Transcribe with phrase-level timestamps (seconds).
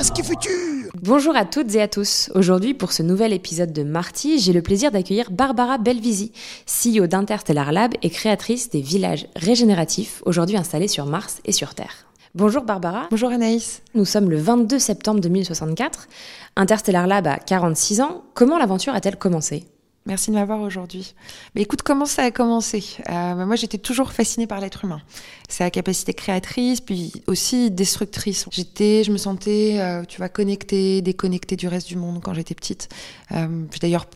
[0.00, 2.30] Casque Futur Bonjour à toutes et à tous.
[2.34, 6.32] Aujourd'hui, pour ce nouvel épisode de Marty, j'ai le plaisir d'accueillir Barbara Belvisi,
[6.64, 12.06] CEO d'Interstellar Lab et créatrice des villages régénératifs, aujourd'hui installés sur Mars et sur Terre.
[12.34, 13.08] Bonjour Barbara.
[13.10, 13.82] Bonjour Anaïs.
[13.94, 16.08] Nous sommes le 22 septembre 2064.
[16.56, 18.24] Interstellar Lab a 46 ans.
[18.32, 19.66] Comment l'aventure a-t-elle commencé?
[20.10, 21.14] Merci de m'avoir aujourd'hui.
[21.54, 22.82] Mais écoute, comment ça a commencé?
[23.08, 25.00] Euh, Moi, j'étais toujours fascinée par l'être humain,
[25.48, 28.46] sa capacité créatrice, puis aussi destructrice.
[28.50, 32.56] J'étais, je me sentais, euh, tu vois, connectée, déconnectée du reste du monde quand j'étais
[32.56, 32.88] petite.
[33.30, 34.06] Euh, d'ailleurs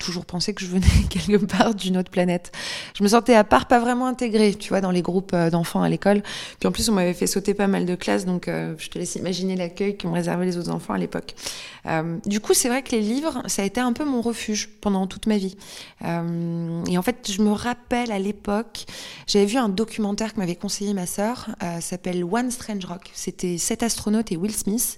[0.00, 2.50] toujours pensé que je venais quelque part d'une autre planète.
[2.98, 5.82] Je me sentais à part, pas vraiment intégrée, tu vois, dans les groupes euh, d'enfants
[5.82, 6.22] à l'école.
[6.58, 8.98] Puis en plus, on m'avait fait sauter pas mal de classes, donc euh, je te
[8.98, 11.34] laisse imaginer l'accueil qu'ont réservé les autres enfants à l'époque.
[11.86, 14.70] Euh, du coup, c'est vrai que les livres, ça a été un peu mon refuge
[14.80, 15.56] pendant toute ma vie.
[16.02, 18.86] Et en fait, je me rappelle à l'époque,
[19.26, 23.10] j'avais vu un documentaire que m'avait conseillé ma sœur, s'appelle One Strange Rock.
[23.12, 24.96] C'était sept astronautes et Will Smith,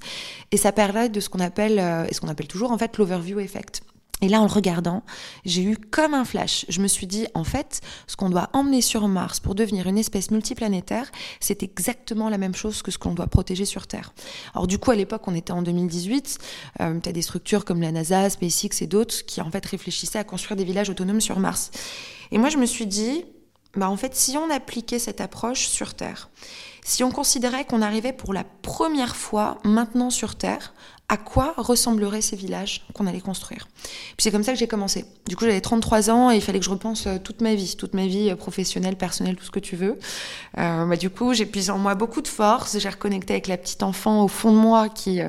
[0.52, 3.40] et ça parlait de ce qu'on appelle, et ce qu'on appelle toujours en fait l'overview
[3.40, 3.82] effect.
[4.22, 5.02] Et là, en le regardant,
[5.44, 6.64] j'ai eu comme un flash.
[6.68, 9.98] Je me suis dit, en fait, ce qu'on doit emmener sur Mars pour devenir une
[9.98, 14.14] espèce multiplanétaire, c'est exactement la même chose que ce qu'on doit protéger sur Terre.
[14.54, 16.38] Alors du coup, à l'époque, on était en 2018.
[16.80, 20.20] Euh, tu as des structures comme la NASA, SpaceX et d'autres qui, en fait, réfléchissaient
[20.20, 21.72] à construire des villages autonomes sur Mars.
[22.30, 23.24] Et moi, je me suis dit,
[23.74, 26.30] bah, en fait, si on appliquait cette approche sur Terre,
[26.84, 30.74] si on considérait qu'on arrivait pour la première fois maintenant sur Terre
[31.08, 33.68] à quoi ressembleraient ces villages qu'on allait construire.
[33.82, 35.04] Puis c'est comme ça que j'ai commencé.
[35.26, 37.76] Du coup, j'avais 33 ans et il fallait que je repense euh, toute ma vie,
[37.76, 39.98] toute ma vie euh, professionnelle, personnelle, tout ce que tu veux.
[40.58, 42.78] Euh, bah, du coup, j'ai puisé en moi beaucoup de force.
[42.78, 45.20] J'ai reconnecté avec la petite enfant au fond de moi qui,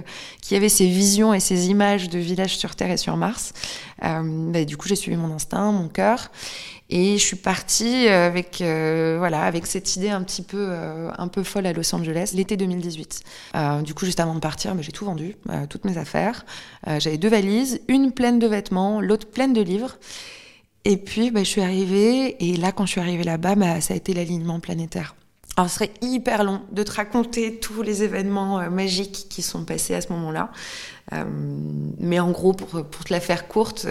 [0.41, 3.53] qui avait ces visions et ces images de villages sur Terre et sur Mars.
[4.01, 6.29] Bah, du coup, j'ai suivi mon instinct, mon cœur.
[6.95, 11.27] Et je suis partie avec euh, voilà avec cette idée un petit peu euh, un
[11.27, 13.21] peu folle à Los Angeles l'été 2018.
[13.55, 16.45] Euh, du coup juste avant de partir, j'ai tout vendu, euh, toutes mes affaires.
[16.87, 19.97] Euh, J'avais deux valises, une pleine de vêtements, l'autre pleine de livres.
[20.85, 23.95] Et puis bah, je suis arrivée et là quand je suis arrivée là-bas, bah, ça
[23.95, 25.15] a été l'alignement planétaire.
[25.55, 29.65] Alors, ce serait hyper long de te raconter tous les événements euh, magiques qui sont
[29.65, 30.49] passés à ce moment-là.
[31.11, 31.23] Euh,
[31.99, 33.87] mais en gros, pour, te la faire courte,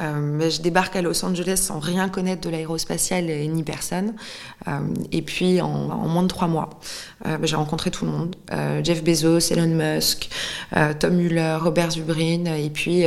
[0.00, 4.14] euh, je débarque à Los Angeles sans rien connaître de l'aérospatiale et ni personne.
[4.66, 4.80] Euh,
[5.12, 6.70] et puis, en, moins de trois mois,
[7.42, 8.36] j'ai rencontré tout le monde.
[8.82, 10.30] Jeff Bezos, Elon Musk,
[11.00, 12.44] Tom Muller, Robert Zubrin.
[12.56, 13.04] Et puis,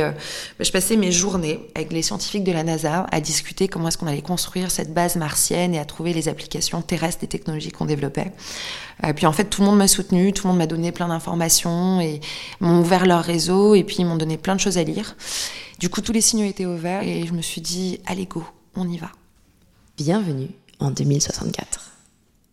[0.60, 4.06] je passais mes journées avec les scientifiques de la NASA à discuter comment est-ce qu'on
[4.06, 8.32] allait construire cette base martienne et à trouver les applications terrestres des technologies qu'on développait.
[9.06, 11.08] Et puis, en fait, tout le monde m'a soutenu, tout le monde m'a donné plein
[11.08, 12.20] d'informations et
[12.60, 15.16] m'ont ouvert leur réseau et puis ils m'ont donné plein de choses à lire.
[15.78, 18.44] Du coup, tous les signaux étaient ouverts et je me suis dit, allez go,
[18.76, 19.10] on y va.
[19.96, 21.92] Bienvenue en 2064.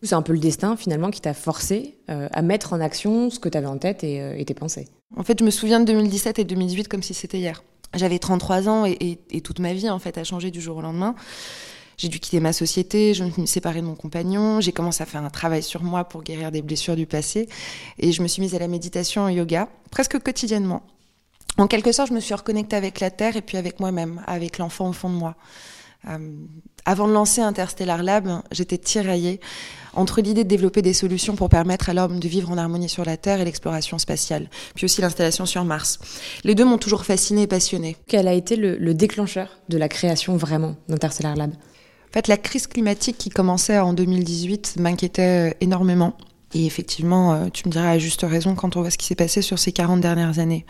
[0.02, 3.38] C'est un peu le destin finalement qui t'a forcé euh, à mettre en action ce
[3.38, 4.88] que tu avais en tête et, euh, et, tes pensées.
[5.14, 7.62] En fait, je me souviens de 2017 et 2018 comme si c'était hier.
[7.94, 10.78] J'avais 33 ans et, et, et, toute ma vie en fait a changé du jour
[10.78, 11.14] au lendemain.
[12.00, 15.06] J'ai dû quitter ma société, je me suis séparée de mon compagnon, j'ai commencé à
[15.06, 17.46] faire un travail sur moi pour guérir des blessures du passé
[17.98, 20.82] et je me suis mise à la méditation au yoga presque quotidiennement.
[21.58, 24.56] En quelque sorte, je me suis reconnectée avec la terre et puis avec moi-même, avec
[24.56, 25.34] l'enfant au fond de moi.
[26.08, 26.16] Euh,
[26.86, 29.38] avant de lancer Interstellar Lab, j'étais tiraillée
[29.92, 33.04] entre l'idée de développer des solutions pour permettre à l'homme de vivre en harmonie sur
[33.04, 35.98] la Terre et l'exploration spatiale, puis aussi l'installation sur Mars.
[36.44, 37.98] Les deux m'ont toujours fascinée et passionnée.
[38.06, 41.52] Quel a été le déclencheur de la création vraiment d'Interstellar Lab?
[42.10, 46.14] En fait, la crise climatique qui commençait en 2018 m'inquiétait énormément.
[46.54, 49.14] Et effectivement, euh, tu me diras à juste raison quand on voit ce qui s'est
[49.14, 50.66] passé sur ces 40 dernières années.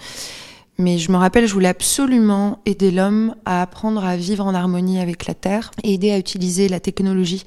[0.77, 5.01] Mais je me rappelle, je voulais absolument aider l'homme à apprendre à vivre en harmonie
[5.01, 7.45] avec la Terre et aider à utiliser la technologie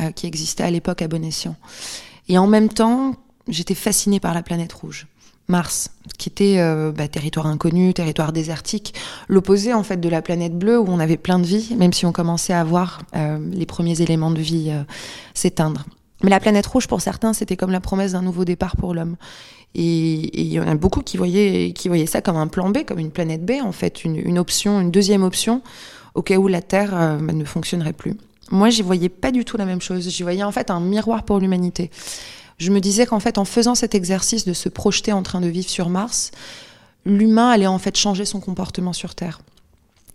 [0.00, 1.54] euh, qui existait à l'époque à bon escient.
[2.28, 3.14] Et en même temps,
[3.46, 5.06] j'étais fascinée par la planète rouge.
[5.48, 8.94] Mars, qui était euh, bah, territoire inconnu, territoire désertique,
[9.28, 12.04] l'opposé en fait de la planète bleue où on avait plein de vie, même si
[12.06, 14.82] on commençait à voir euh, les premiers éléments de vie euh,
[15.34, 15.84] s'éteindre.
[16.22, 19.16] Mais la planète rouge, pour certains, c'était comme la promesse d'un nouveau départ pour l'homme.
[19.74, 22.78] Et il y en a beaucoup qui voyaient, qui voyaient ça comme un plan B,
[22.86, 25.60] comme une planète B, en fait, une, option, une deuxième option,
[26.14, 28.14] au cas où la Terre euh, ne fonctionnerait plus.
[28.50, 30.08] Moi, j'y voyais pas du tout la même chose.
[30.08, 31.90] J'y voyais en fait un miroir pour l'humanité.
[32.58, 35.48] Je me disais qu'en fait, en faisant cet exercice de se projeter en train de
[35.48, 36.30] vivre sur Mars,
[37.04, 39.40] l'humain allait en fait changer son comportement sur Terre.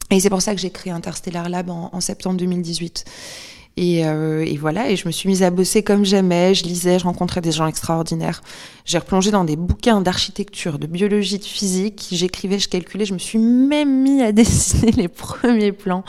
[0.10, 3.06] Et c'est pour ça que j'ai créé Interstellar Lab en, septembre 2018.
[3.78, 6.54] Et, euh, et, voilà, et je me suis mise à bosser comme jamais.
[6.54, 8.42] Je lisais, je rencontrais des gens extraordinaires.
[8.84, 12.08] J'ai replongé dans des bouquins d'architecture, de biologie, de physique.
[12.12, 13.06] J'écrivais, je calculais.
[13.06, 16.04] Je me suis même mis à dessiner les premiers plans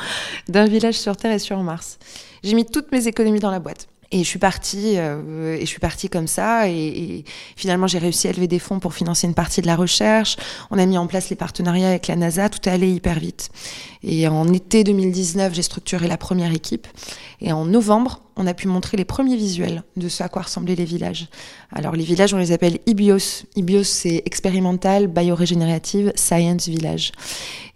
[0.48, 2.00] d'un village sur Terre et sur Mars.
[2.42, 3.86] J'ai mis toutes mes économies dans la boîte.
[4.14, 6.68] Et je suis partie, euh, et je suis partie comme ça.
[6.68, 7.24] Et,
[7.56, 10.36] finalement, j'ai réussi à lever des fonds pour financer une partie de la recherche.
[10.70, 12.50] On a mis en place les partenariats avec la NASA.
[12.50, 13.48] Tout est allé hyper vite.
[14.02, 16.86] Et en été 2019, j'ai structuré la première équipe.
[17.40, 20.74] Et en novembre, on a pu montrer les premiers visuels de ce à quoi ressemblaient
[20.74, 21.28] les villages.
[21.72, 23.46] Alors les villages, on les appelle IBIOS.
[23.56, 27.12] IBIOS, c'est Expérimental Biorégénérative Science Village.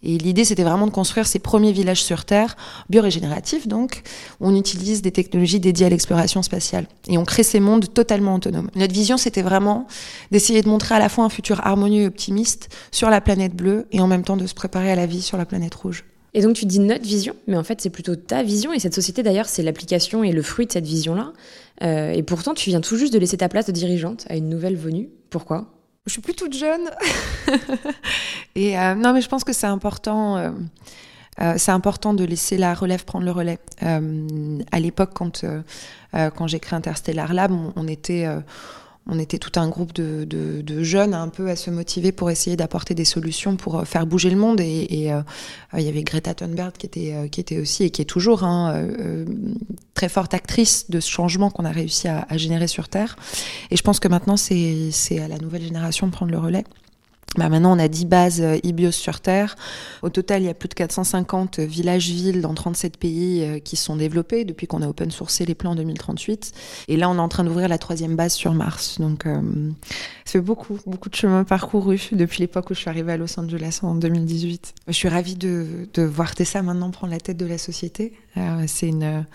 [0.03, 2.56] Et l'idée, c'était vraiment de construire ces premiers villages sur Terre,
[2.88, 4.03] biorégénératifs donc,
[4.41, 6.87] où on utilise des technologies dédiées à l'exploration spatiale.
[7.09, 8.70] Et on crée ces mondes totalement autonomes.
[8.76, 9.87] Notre vision, c'était vraiment
[10.31, 13.88] d'essayer de montrer à la fois un futur harmonieux et optimiste sur la planète bleue
[13.91, 16.05] et en même temps de se préparer à la vie sur la planète rouge.
[16.37, 18.75] Et donc tu dis notre vision, mais en fait c'est plutôt ta vision.
[18.75, 21.33] Et cette société d'ailleurs, c'est l'application et le fruit de cette vision-là.
[21.83, 24.50] Euh, et pourtant, tu viens tout juste de laisser ta place de dirigeante à une
[24.50, 25.09] nouvelle venue.
[25.31, 25.67] Pourquoi?
[26.05, 26.91] Je suis plus toute jeune.
[28.55, 30.37] et euh, non, mais je pense que c'est important.
[30.37, 33.59] Euh, c'est important de laisser la relève prendre le relais.
[33.83, 35.43] Euh, à l'époque, quand,
[36.12, 38.27] quand j'ai créé Interstellar Lab, on était
[39.08, 42.31] on était tout un groupe de, de, de, jeunes un peu à se motiver pour
[42.31, 44.61] essayer d'apporter des solutions pour euh, faire bouger le monde.
[44.61, 45.23] Et, et euh,
[45.75, 48.43] il y avait Greta Thunberg qui était, euh, qui était aussi et qui est toujours
[48.43, 49.25] hein, euh,
[49.94, 53.17] très forte actrice de ce changement qu'on a réussi à, à, générer sur Terre.
[53.70, 56.64] Et je pense que maintenant, c'est à la nouvelle génération de prendre le relais.
[57.37, 59.56] Bah maintenant, on a 10 bases euh, IBIOS sur Terre.
[60.03, 63.97] Au total, il y a plus de 450 villages-villes dans 37 pays euh, qui sont
[63.97, 66.53] développés depuis qu'on a open sourcé les plans en 2038.
[66.88, 69.00] Et là, on est en train d'ouvrir la troisième base sur Mars.
[69.00, 69.41] Donc, euh,
[70.25, 73.81] ça beaucoup, beaucoup de chemin parcouru depuis l'époque où je suis arrivée à Los Angeles
[73.83, 74.75] en 2018.
[74.88, 78.12] Je suis ravie de, de voir Tessa maintenant prendre la tête de la société.
[78.37, 79.27] Euh, C'est une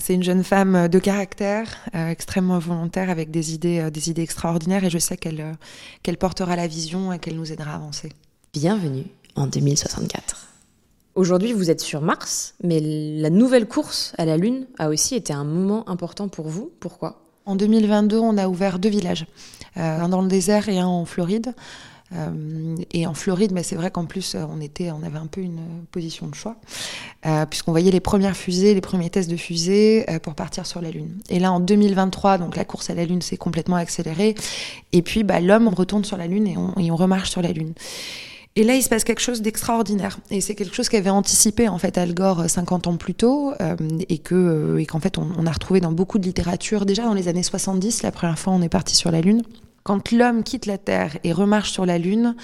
[0.00, 4.22] c'est une jeune femme de caractère, euh, extrêmement volontaire, avec des idées, euh, des idées
[4.22, 5.56] extraordinaires, et je sais qu'elle
[6.02, 8.12] qu'elle portera la vision et qu'elle nous aidera à avancer.
[8.52, 9.04] Bienvenue
[9.36, 10.48] en 2064.
[11.14, 15.32] Aujourd'hui, vous êtes sur Mars, mais la nouvelle course à la Lune a aussi été
[15.32, 16.70] un moment important pour vous.
[16.80, 17.22] Pourquoi?
[17.44, 19.26] En 2022, on a ouvert deux villages,
[19.74, 21.54] un dans le désert et un en Floride.
[22.14, 25.26] Euh, et en Floride, mais c'est vrai qu'en plus, euh, on, était, on avait un
[25.26, 25.60] peu une
[25.90, 26.56] position de choix,
[27.26, 30.90] euh, puisqu'on voyait les premières fusées, les premiers tests de fusées pour partir sur la
[30.90, 31.10] Lune.
[31.28, 34.34] Et là, en 2023, donc la course à la Lune s'est complètement accélérée.
[34.92, 37.74] Et puis, bah, l'homme retourne sur la Lune et on, remarche sur la Lune.
[38.56, 40.18] Et là, il se passe quelque chose d'extraordinaire.
[40.32, 43.52] Et c'est quelque chose qu'avait anticipé en fait Al Gore 50 ans plus tôt,
[44.08, 46.84] et que qu'en fait on, a retrouvé dans beaucoup de littérature.
[46.84, 49.42] Déjà dans les années 70, la première fois on est parti sur la Lune.
[49.88, 52.36] Quand l'homme quitte la Terre et remarche sur la Lune,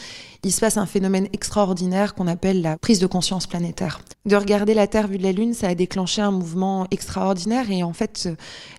[0.45, 4.01] il se passe un phénomène extraordinaire qu'on appelle la prise de conscience planétaire.
[4.25, 7.83] De regarder la Terre vue de la Lune, ça a déclenché un mouvement extraordinaire et
[7.83, 8.31] en fait,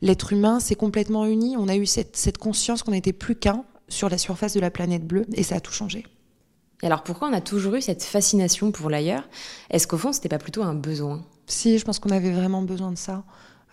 [0.01, 1.55] l'être humain s'est complètement uni.
[1.59, 4.71] On a eu cette, cette conscience qu'on n'était plus qu'un sur la surface de la
[4.71, 6.03] planète bleue et ça a tout changé.
[6.81, 9.29] Et alors pourquoi on a toujours eu cette fascination pour l'ailleurs?
[9.69, 11.23] Est-ce qu'au fond, c'était pas plutôt un besoin?
[11.45, 13.25] Si, je pense qu'on avait vraiment besoin de ça.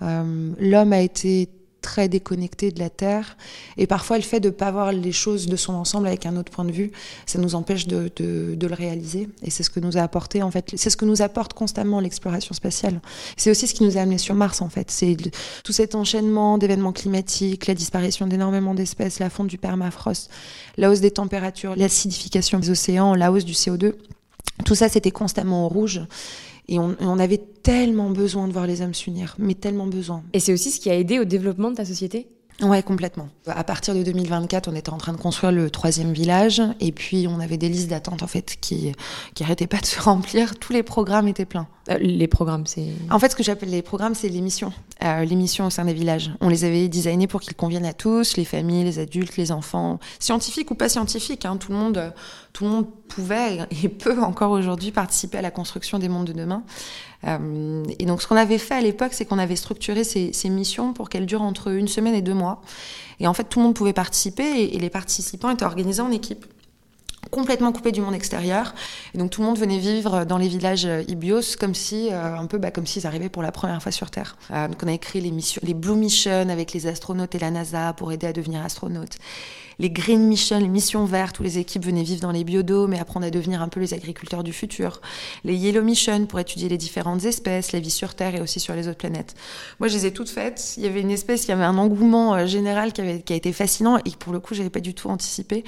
[0.02, 1.48] Euh, L'homme a été
[1.82, 3.36] très déconnecté de la Terre.
[3.76, 6.36] Et parfois, le fait de ne pas voir les choses de son ensemble avec un
[6.36, 6.92] autre point de vue,
[7.26, 9.28] ça nous empêche de, le réaliser.
[9.42, 12.00] Et c'est ce que nous a apporté, en fait, c'est ce que nous apporte constamment
[12.00, 13.00] l'exploration spatiale.
[13.36, 14.90] C'est aussi ce qui nous a amené sur Mars, en fait.
[14.90, 15.16] C'est
[15.64, 20.30] tout cet enchaînement d'événements climatiques, la disparition d'énormément d'espèces, la fonte du permafrost,
[20.78, 23.94] la hausse des températures, l'acidification des océans, la hausse du CO2.
[24.64, 26.02] Tout ça, c'était constamment au rouge.
[26.72, 30.22] Et on, on, avait tellement besoin de voir les hommes s'unir, mais tellement besoin.
[30.32, 32.28] Et c'est aussi ce qui a aidé au développement de ta société?
[32.62, 33.28] Ouais, complètement.
[33.46, 37.26] À partir de 2024, on était en train de construire le troisième village, et puis
[37.28, 38.92] on avait des listes d'attente en fait qui
[39.34, 40.58] qui arrêtaient pas de se remplir.
[40.58, 41.66] Tous les programmes étaient pleins.
[41.90, 42.88] Euh, les programmes, c'est.
[43.10, 44.72] En fait, ce que j'appelle les programmes, c'est les missions.
[45.02, 46.30] Euh, les missions au sein des villages.
[46.40, 49.98] On les avait designés pour qu'ils conviennent à tous, les familles, les adultes, les enfants,
[50.20, 51.44] scientifiques ou pas scientifiques.
[51.44, 52.12] Hein, tout le monde,
[52.52, 56.32] tout le monde pouvait et peut encore aujourd'hui participer à la construction des mondes de
[56.32, 56.62] demain.
[57.24, 60.50] Euh, et donc, ce qu'on avait fait à l'époque, c'est qu'on avait structuré ces, ces
[60.50, 62.62] missions pour qu'elles durent entre une semaine et deux mois.
[63.18, 66.10] Et en fait, tout le monde pouvait participer et, et les participants étaient organisés en
[66.10, 66.46] équipe
[67.32, 68.74] complètement coupé du monde extérieur.
[69.14, 72.46] Et donc tout le monde venait vivre dans les villages Ibios comme si, euh, un
[72.46, 74.36] peu bah, comme s'ils arrivaient pour la première fois sur Terre.
[74.52, 77.50] Euh, donc on a écrit les, missions, les Blue Mission avec les astronautes et la
[77.50, 79.18] NASA pour aider à devenir astronaute
[79.78, 82.98] les Green Mission, les missions vertes, où les équipes venaient vivre dans les biodomes et
[82.98, 85.00] apprendre à devenir un peu les agriculteurs du futur.
[85.44, 88.74] Les Yellow Mission pour étudier les différentes espèces, la vie sur Terre et aussi sur
[88.74, 89.34] les autres planètes.
[89.80, 90.74] Moi, je les ai toutes faites.
[90.76, 93.32] Il y avait une espèce, il y avait un engouement euh, général qui, avait, qui
[93.32, 95.64] a été fascinant et pour le coup, j'avais pas du tout anticipé,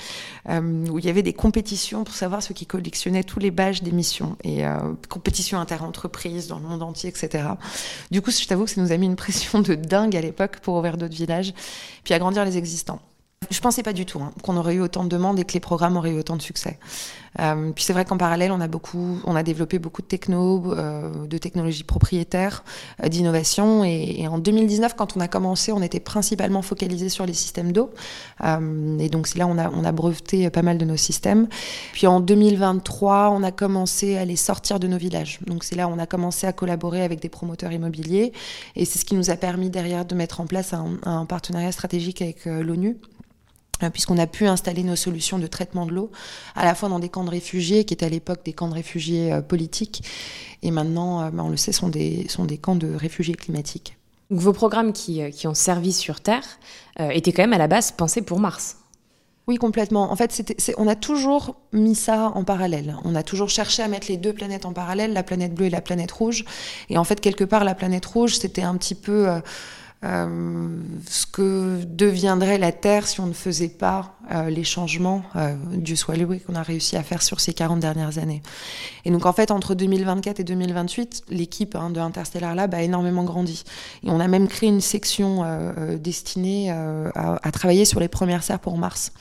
[0.49, 1.33] euh, où il y avait des
[2.05, 6.59] pour savoir ceux qui collectionnaient tous les badges des missions et euh, compétitions inter-entreprises dans
[6.59, 7.45] le monde entier, etc.
[8.11, 10.59] Du coup, je t'avoue que ça nous a mis une pression de dingue à l'époque
[10.61, 11.55] pour ouvrir d'autres villages,
[12.03, 13.01] puis agrandir les existants.
[13.51, 15.61] Je pensais pas du tout hein, qu'on aurait eu autant de demandes et que les
[15.61, 16.79] programmes auraient eu autant de succès.
[17.41, 20.73] Euh, puis c'est vrai qu'en parallèle, on a beaucoup, on a développé beaucoup de techno,
[20.73, 22.65] euh, de technologies propriétaires,
[23.03, 23.85] euh, d'innovation.
[23.85, 27.91] Et, en 2019, quand on a commencé, on était principalement focalisé sur les systèmes d'eau.
[28.45, 31.49] Euh, et donc c'est là on a, on a breveté pas mal de nos systèmes.
[31.93, 35.41] Puis en 2023, on a commencé à les sortir de nos villages.
[35.47, 38.33] Donc c'est là on a commencé à collaborer avec des promoteurs immobiliers.
[38.77, 42.23] Et c'est ce qui nous a permis derrière de mettre en place un, partenariat stratégique
[42.23, 42.97] avec l'ONU
[43.93, 46.11] puisqu'on a pu installer nos solutions de traitement de l'eau,
[46.55, 48.75] à la fois dans des camps de réfugiés, qui étaient à l'époque des camps de
[48.75, 50.03] réfugiés euh, politiques,
[50.63, 53.97] et maintenant, euh, bah, on le sait, sont des, sont des camps de réfugiés climatiques.
[54.31, 56.45] Donc vos programmes qui, qui ont servi sur Terre
[56.99, 58.79] étaient quand même à la base pensés pour Mars
[59.47, 60.11] oui, complètement.
[60.11, 62.97] En fait, on a toujours mis ça en parallèle.
[63.05, 65.71] On a toujours cherché à mettre les deux planètes en parallèle, la planète bleue et
[65.71, 66.47] la planète rouge.
[66.89, 69.29] Et en fait, quelque part, la planète rouge, c'était un petit peu...
[70.05, 70.69] Euh,
[71.09, 75.97] ce que deviendrait la Terre si on ne faisait pas euh, les changements, euh, Dieu
[75.97, 78.43] soit loué, qu'on a réussi à faire sur ces 40 dernières années.
[79.05, 83.25] Et donc en fait, entre 2024 et 2028, l'équipe hein, de Interstellar Lab a énormément
[83.25, 83.65] grandi.
[84.03, 88.43] Et on a même créé une section euh, destinée à, à, travailler sur les premières
[88.43, 89.13] serres pour Mars.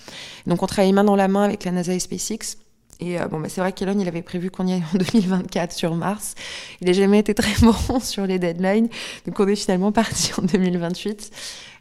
[0.47, 2.57] Donc on travaille main dans la main avec la NASA et SpaceX
[2.99, 5.71] et euh, bon, bah, c'est vrai qu'Elon, il avait prévu qu'on y aille en 2024
[5.71, 6.35] sur Mars.
[6.81, 8.89] Il n'a jamais été très bon sur les deadlines.
[9.25, 11.31] Donc, on est finalement parti en 2028.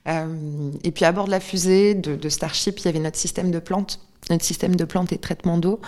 [0.08, 3.18] Euh, et puis, à bord de la fusée de, de, Starship, il y avait notre
[3.18, 4.00] système de plantes,
[4.30, 5.80] notre système de plantes et traitement d'eau.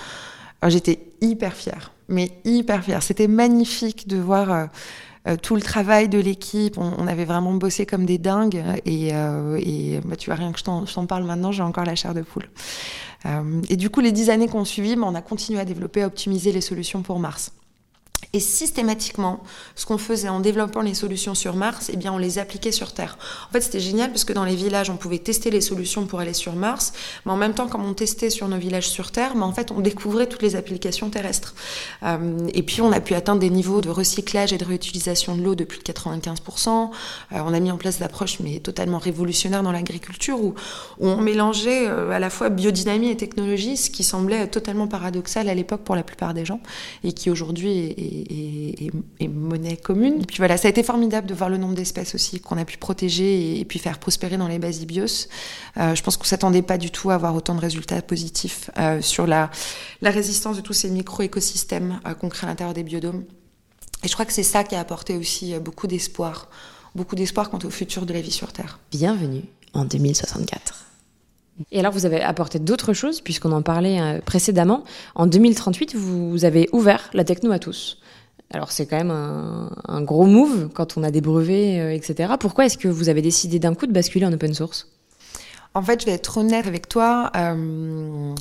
[0.66, 3.02] J'étais hyper fière, mais hyper fière.
[3.02, 4.70] C'était magnifique de voir.
[5.26, 8.62] Euh, tout le travail de l'équipe, on, avait vraiment bossé comme des dingues.
[8.84, 12.14] Et, euh, bah, tu vois, rien que je t'en parle maintenant, j'ai encore la chair
[12.14, 12.48] de poule.
[13.26, 16.02] Euh, et du coup, les dix années qu'on suivi, bah, on a continué à développer,
[16.02, 17.52] à optimiser les solutions pour Mars.
[18.34, 19.44] Et systématiquement,
[19.76, 22.92] ce qu'on faisait en développant les solutions sur Mars, eh bien, on les appliquait sur
[22.92, 23.16] Terre.
[23.48, 26.18] En fait, c'était génial parce que dans les villages, on pouvait tester les solutions pour
[26.18, 26.92] aller sur Mars,
[27.24, 29.70] mais en même temps, comme on testait sur nos villages sur Terre, mais en fait,
[29.70, 31.54] on découvrait toutes les applications terrestres.
[32.02, 35.42] Euh, et puis, on a pu atteindre des niveaux de recyclage et de réutilisation de
[35.42, 36.90] l'eau de plus de 95%.
[37.30, 40.56] Euh, on a mis en place d'approches, mais totalement révolutionnaires dans l'agriculture, où,
[40.98, 45.48] où, on mélangeait euh, à la fois biodynamie et technologie, ce qui semblait totalement paradoxal
[45.48, 46.58] à l'époque pour la plupart des gens,
[47.04, 48.90] et qui aujourd'hui est et,
[49.28, 50.22] monnaie commune.
[50.22, 52.64] Et puis voilà, ça a été formidable de voir le nombre d'espèces aussi qu'on a
[52.64, 55.28] pu protéger et, puis faire prospérer dans les basibios.
[55.76, 59.00] Euh, je pense qu'on s'attendait pas du tout à avoir autant de résultats positifs euh,
[59.00, 59.50] sur la,
[60.02, 63.24] résistance de tous ces micro-écosystèmes euh, qu'on crée à l'intérieur des biodômes.
[64.02, 66.50] Et je crois que c'est ça qui a apporté aussi beaucoup d'espoir,
[66.94, 68.78] beaucoup d'espoir quant au futur de la vie sur Terre.
[68.90, 70.93] Bienvenue en 2064.
[71.70, 74.84] Et alors, vous avez apporté d'autres choses, puisqu'on en parlait euh, précédemment.
[75.14, 77.98] En 2038, vous avez ouvert la techno à tous.
[78.52, 82.34] Alors, c'est quand même un, gros move quand on a des brevets, euh, etc.
[82.38, 84.88] Pourquoi est-ce que vous avez décidé d'un coup de basculer en open source?
[85.74, 87.30] En fait, je vais être honnête avec toi.
[87.36, 88.34] Euh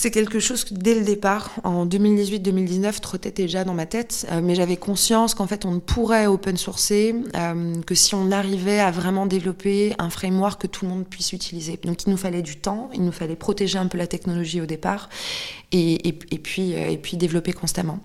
[0.00, 4.40] c'est quelque chose que dès le départ, en 2018-2019, trottait déjà dans ma tête, euh,
[4.42, 8.80] mais j'avais conscience qu'en fait on ne pourrait open sourcer euh, que si on arrivait
[8.80, 11.78] à vraiment développer un framework que tout le monde puisse utiliser.
[11.84, 14.66] Donc il nous fallait du temps, il nous fallait protéger un peu la technologie au
[14.66, 15.10] départ
[15.70, 16.00] et,
[16.32, 18.00] euh, puis développer constamment.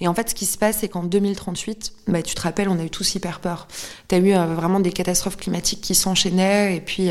[0.00, 2.78] Et en fait ce qui se passe c'est qu'en 2038, bah, tu te rappelles, on
[2.80, 3.68] a eu tous hyper peur.
[4.08, 7.10] Tu as eu vraiment des catastrophes climatiques qui s'enchaînaient et puis...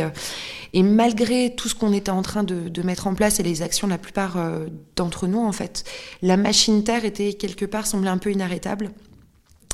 [0.77, 3.87] Malgré tout ce qu'on était en train de, de, mettre en place et les actions
[3.87, 5.83] la plupart euh, d'entre nous, en fait,
[6.21, 8.91] la machine Terre était quelque part semblait un peu inarrêtable.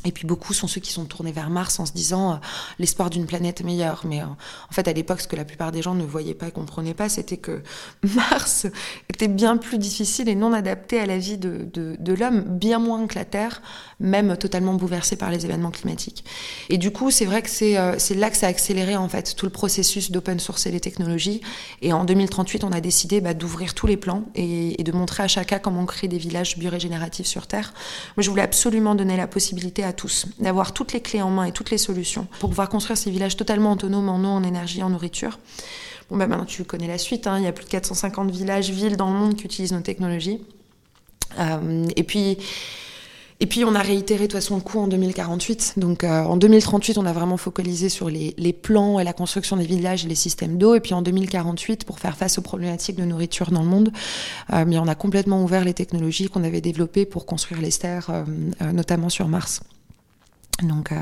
[0.05, 2.36] Et puis beaucoup sont ceux qui sont tournés vers Mars en se disant euh,
[2.79, 4.01] l'espoir d'une planète meilleure.
[4.05, 6.48] Mais euh, en fait, à l'époque, ce que la plupart des gens ne voyaient pas
[6.48, 7.62] et comprenaient pas, c'était que
[8.15, 8.67] Mars
[9.10, 13.08] était bien plus difficile et non adapté à la vie de, de, l'homme, bien moins
[13.08, 13.62] que la Terre,
[14.00, 16.25] même totalement bouleversée par les événements climatiques.
[16.70, 19.36] Et du coup, c'est vrai que c'est euh, là que ça a accéléré en fait
[19.36, 21.41] tout le processus d'open source et les technologies.
[21.81, 25.27] Et en 2038, on a décidé bah, d'ouvrir tous les plans et, de montrer à
[25.27, 27.74] chacun comment créer des villages biorégénératifs sur Terre.
[28.17, 31.45] Moi, je voulais absolument donner la possibilité à tous, d'avoir toutes les clés en main
[31.45, 34.83] et toutes les solutions pour pouvoir construire ces villages totalement autonomes en eau, en énergie,
[34.83, 35.39] en nourriture.
[36.10, 37.38] Bon, ben maintenant tu connais la suite, hein.
[37.38, 40.41] il y a plus de 450 villages, villes dans le monde qui utilisent nos technologies.
[41.39, 42.38] Euh, et puis.
[43.41, 45.74] Et puis on a réitéré de toute façon le coup en 2048.
[45.77, 49.57] Donc euh, en 2038, on a vraiment focalisé sur les, les, plans et la construction
[49.57, 50.75] des villages et les systèmes d'eau.
[50.75, 53.91] Et puis en 2048, pour faire face aux problématiques de nourriture dans le monde,
[54.53, 58.12] euh, mais on a complètement ouvert les technologies qu'on avait développées pour construire les terres,
[58.12, 58.24] euh,
[58.62, 59.62] euh, notamment sur Mars.
[60.63, 61.00] Donc euh,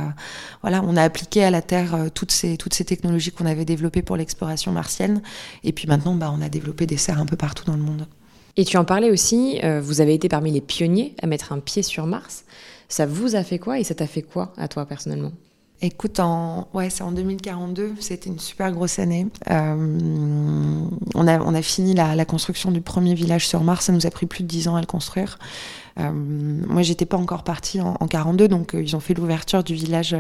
[0.61, 4.17] voilà, on a appliqué à la Terre euh, toutes, ces, technologies qu'on avait développées pour
[4.17, 5.21] l'exploration martienne.
[5.63, 8.07] Et puis maintenant, bah, on a développé des serres un peu partout dans le monde.
[8.57, 11.59] Et tu en parlais aussi, euh, vous avez été parmi les pionniers à mettre un
[11.59, 12.45] pied sur Mars.
[12.89, 15.31] Ça vous a fait quoi et ça t'a fait quoi à toi personnellement?
[15.81, 19.27] Écoute, en, ouais, c'est en 2042, c'était une super grosse année.
[19.49, 23.93] Euh, on, a, on a fini la, la, construction du premier village sur Mars, ça
[23.93, 25.39] nous a pris plus de 10 ans à le construire.
[25.97, 29.63] Euh, moi, j'étais pas encore partie en, en 42, donc euh, ils ont fait l'ouverture
[29.63, 30.15] du village,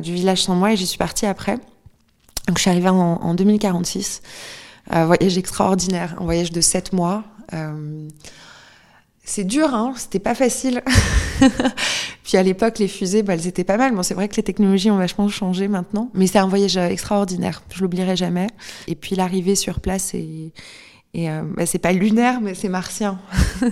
[0.00, 1.56] du village sans moi et j'y suis partie après.
[2.48, 4.22] Donc je suis arrivée en, en 2046.
[4.90, 7.24] voyage extraordinaire, un voyage de 7 mois.
[9.24, 10.82] C'est dur, hein, c'était pas facile.
[12.24, 13.94] Puis à l'époque, les fusées, bah, elles étaient pas mal.
[13.94, 16.88] Bon, c'est vrai que les technologies ont vachement changé maintenant, mais c'est un voyage euh,
[16.88, 17.62] extraordinaire.
[17.72, 18.48] Je l'oublierai jamais.
[18.88, 20.52] Et puis l'arrivée sur place et
[21.14, 23.20] et euh, bah, c'est pas lunaire, mais c'est martien.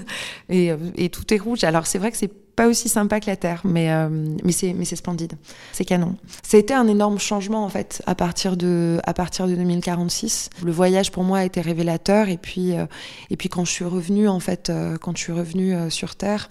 [0.51, 1.65] euh, et, tout est rouge.
[1.65, 2.31] Alors c'est vrai que c'est
[2.61, 4.11] pas aussi sympa que la Terre, mais euh,
[4.45, 5.33] mais c'est splendide.
[5.73, 6.17] C'est canon.
[6.43, 10.51] Ça a été un énorme changement en fait à partir de à partir de 2046.
[10.63, 12.29] Le voyage pour moi a été révélateur.
[12.29, 12.85] Et puis euh,
[13.31, 16.51] et puis quand je suis revenue en fait, euh, quand je suis revenue sur Terre.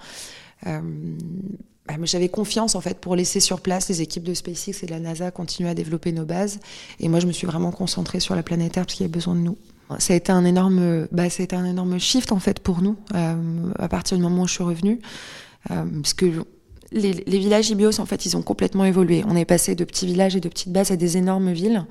[0.65, 4.91] Bah, j'avais confiance en fait pour laisser sur place les équipes de SpaceX et de
[4.91, 6.59] la NASA continuer à développer nos bases.
[6.99, 9.11] Et moi, je me suis vraiment concentrée sur la planète Terre parce qu'il y a
[9.11, 9.57] besoin de nous.
[9.97, 12.81] Ça a été un énorme, bah, ça a été un énorme shift en fait pour
[12.81, 16.43] nous euh, à partir du moment où je suis revenue, euh, parce que
[16.91, 19.23] les, villages Ibios, en fait, ils ont complètement évolué.
[19.27, 21.85] On est passé de petits villages et de petites bases à des énormes villes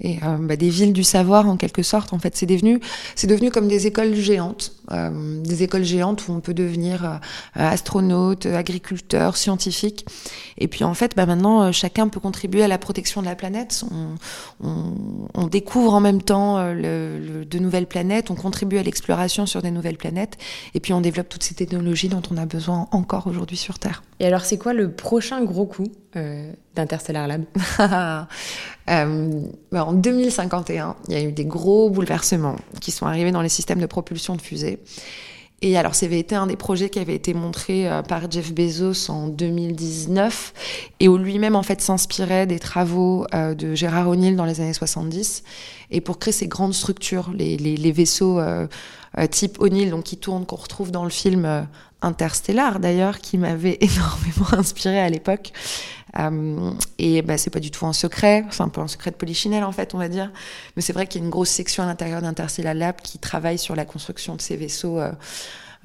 [0.00, 2.12] et euh, bah, des villes du savoir en quelque sorte.
[2.12, 2.80] En fait, c'est devenu,
[3.24, 7.18] devenu comme des écoles géantes, euh, des écoles géantes où on peut devenir euh,
[7.54, 10.06] astronaute, agriculteur, scientifique.
[10.56, 13.84] Et puis en fait, bah, maintenant, chacun peut contribuer à la protection de la planète.
[14.60, 19.96] On, découvre en même temps de nouvelles planètes, on contribue à l'exploration sur des nouvelles
[19.96, 20.36] planètes,
[20.74, 24.02] et puis on développe toutes ces technologies dont on a besoin encore aujourd'hui sur Terre.
[24.44, 27.44] C'est quoi le prochain gros coup euh, d'Interstellar Lab?
[28.90, 33.42] Euh, bah, En 2051, il y a eu des gros bouleversements qui sont arrivés dans
[33.42, 34.78] les systèmes de propulsion de fusées.
[35.60, 39.26] Et alors, été un des projets qui avait été montré euh, par Jeff Bezos en
[39.26, 40.52] 2019
[41.00, 44.72] et où lui-même, en fait, s'inspirait des travaux euh, de Gérard O'Neill dans les années
[44.72, 45.42] 70
[45.90, 48.68] et pour créer ces grandes structures, les vaisseaux euh,
[49.30, 51.66] type O'Neill, donc qui tournent, qu'on retrouve dans le film
[52.02, 55.52] Interstellar d'ailleurs, qui m'avait énormément inspiré à l'époque.
[56.18, 59.16] Euh, et bah, c'est pas du tout un secret, c'est un peu un secret de
[59.16, 60.30] polichinelle en fait, on va dire.
[60.76, 63.58] Mais c'est vrai qu'il y a une grosse section à l'intérieur d'Interstellar Lab qui travaille
[63.58, 64.98] sur la construction de ces vaisseaux.
[64.98, 65.12] Euh,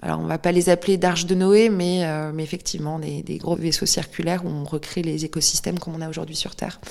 [0.02, 3.38] alors on va pas les appeler d'arches de Noé, mais, euh, mais effectivement des, des,
[3.38, 6.82] gros vaisseaux circulaires où on recrée les écosystèmes comme on a aujourd'hui sur Terre.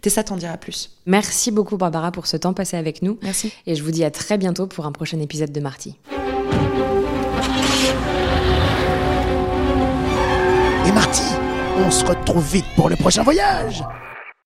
[0.00, 0.90] Tessa t'en dira plus.
[1.04, 3.18] Merci beaucoup Barbara pour ce temps passé avec nous.
[3.22, 3.52] Merci.
[3.66, 5.96] Et je vous dis à très bientôt pour un prochain épisode de Marty
[11.78, 13.82] on se retrouve vite pour le prochain voyage